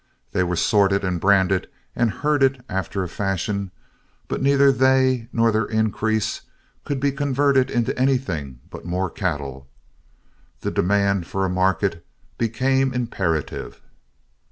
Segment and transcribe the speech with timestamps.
[0.31, 3.69] They were sorted and branded and herded after a fashion,
[4.27, 6.41] but neither they nor their increase
[6.85, 9.67] could be converted into anything but more cattle.
[10.61, 12.03] The demand for a market
[12.39, 13.79] became imperative."